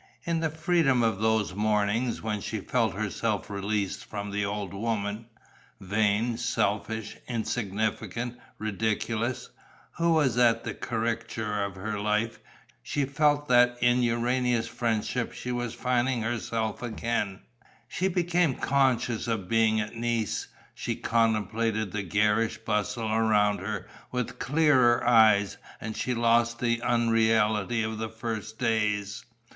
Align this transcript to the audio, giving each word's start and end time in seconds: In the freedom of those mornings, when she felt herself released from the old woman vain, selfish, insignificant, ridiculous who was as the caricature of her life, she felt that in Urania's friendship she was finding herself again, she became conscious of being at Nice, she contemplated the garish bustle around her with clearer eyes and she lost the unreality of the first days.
In 0.23 0.39
the 0.39 0.49
freedom 0.49 1.03
of 1.03 1.19
those 1.19 1.53
mornings, 1.53 2.23
when 2.23 2.41
she 2.41 2.59
felt 2.59 2.95
herself 2.95 3.51
released 3.51 4.03
from 4.03 4.31
the 4.31 4.43
old 4.45 4.73
woman 4.73 5.27
vain, 5.79 6.39
selfish, 6.39 7.17
insignificant, 7.27 8.39
ridiculous 8.57 9.51
who 9.97 10.13
was 10.13 10.39
as 10.39 10.63
the 10.63 10.73
caricature 10.73 11.63
of 11.63 11.75
her 11.75 11.99
life, 11.99 12.39
she 12.81 13.05
felt 13.05 13.47
that 13.49 13.77
in 13.79 14.01
Urania's 14.01 14.67
friendship 14.67 15.33
she 15.33 15.51
was 15.51 15.75
finding 15.75 16.23
herself 16.23 16.81
again, 16.81 17.41
she 17.87 18.07
became 18.07 18.55
conscious 18.55 19.27
of 19.27 19.47
being 19.47 19.79
at 19.79 19.93
Nice, 19.95 20.47
she 20.73 20.95
contemplated 20.95 21.91
the 21.91 22.01
garish 22.01 22.57
bustle 22.57 23.13
around 23.13 23.59
her 23.59 23.87
with 24.11 24.39
clearer 24.39 25.05
eyes 25.05 25.57
and 25.79 25.95
she 25.95 26.15
lost 26.15 26.57
the 26.57 26.81
unreality 26.81 27.83
of 27.83 27.99
the 27.99 28.09
first 28.09 28.57
days. 28.57 29.25